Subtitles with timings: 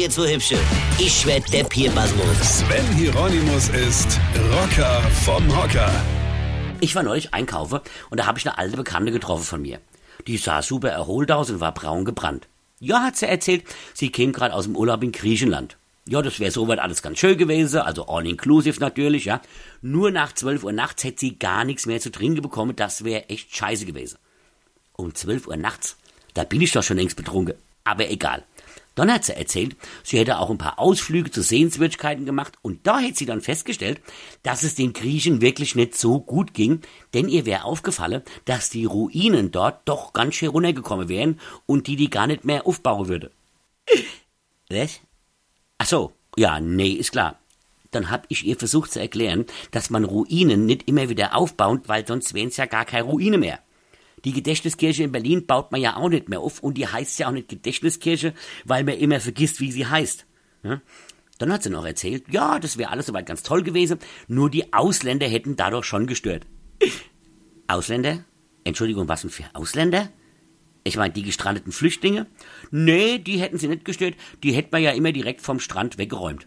[0.00, 0.56] ihr zwei Hübsche.
[0.98, 2.60] Ich werd der Pierpasmus.
[2.60, 4.18] Sven Hieronymus ist
[4.50, 5.90] Rocker vom Hocker.
[6.80, 9.78] Ich war neulich einkaufen und da habe ich eine alte Bekannte getroffen von mir.
[10.26, 12.48] Die sah super erholt aus und war braun gebrannt.
[12.78, 15.76] Ja, hat sie erzählt, sie käme gerade aus dem Urlaub in Griechenland.
[16.08, 19.42] Ja, das wäre soweit alles ganz schön gewesen, also all inclusive natürlich, ja.
[19.82, 23.28] Nur nach 12 Uhr nachts hätte sie gar nichts mehr zu trinken bekommen, das wäre
[23.28, 24.16] echt scheiße gewesen.
[24.94, 25.98] Um 12 Uhr nachts,
[26.32, 27.54] da bin ich doch schon längst betrunken.
[27.84, 28.44] Aber egal.
[29.00, 32.98] Dann hat sie erzählt, sie hätte auch ein paar Ausflüge zu Sehenswürdigkeiten gemacht und da
[32.98, 33.98] hätte sie dann festgestellt,
[34.42, 36.82] dass es den Griechen wirklich nicht so gut ging,
[37.14, 41.96] denn ihr wäre aufgefallen, dass die Ruinen dort doch ganz schön runtergekommen wären und die
[41.96, 43.30] die gar nicht mehr aufbauen würde.
[44.68, 45.00] Was?
[45.78, 47.38] Ach so, ja, nee, ist klar.
[47.92, 52.06] Dann hab ich ihr versucht zu erklären, dass man Ruinen nicht immer wieder aufbaut, weil
[52.06, 53.60] sonst wären's ja gar keine Ruine mehr.
[54.24, 57.28] Die Gedächtniskirche in Berlin baut man ja auch nicht mehr auf und die heißt ja
[57.28, 58.34] auch nicht Gedächtniskirche,
[58.64, 60.26] weil man immer vergisst, wie sie heißt.
[60.62, 60.80] Ja?
[61.38, 64.74] Dann hat sie noch erzählt, ja, das wäre alles soweit ganz toll gewesen, nur die
[64.74, 66.46] Ausländer hätten dadurch schon gestört.
[67.66, 68.24] Ausländer?
[68.64, 70.10] Entschuldigung, was denn für Ausländer?
[70.84, 72.26] Ich meine, die gestrandeten Flüchtlinge?
[72.70, 76.46] Nee, die hätten sie nicht gestört, die hätten man ja immer direkt vom Strand weggeräumt.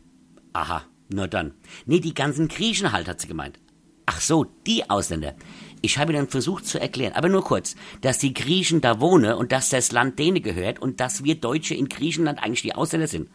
[0.53, 1.53] Aha, na dann.
[1.85, 3.59] Nee, die ganzen Griechen halt, hat sie gemeint.
[4.05, 5.33] Ach so, die Ausländer.
[5.81, 9.51] Ich habe dann versucht zu erklären, aber nur kurz, dass die Griechen da wohnen und
[9.51, 13.29] dass das Land denen gehört und dass wir Deutsche in Griechenland eigentlich die Ausländer sind.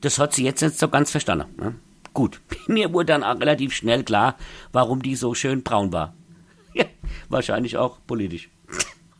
[0.00, 1.46] Das hat sie jetzt nicht so ganz verstanden.
[1.60, 1.74] Ne?
[2.14, 4.36] Gut, mir wurde dann auch relativ schnell klar,
[4.72, 6.14] warum die so schön braun war.
[6.74, 6.84] Ja,
[7.28, 8.50] wahrscheinlich auch politisch.